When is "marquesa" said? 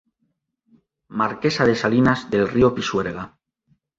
1.19-1.63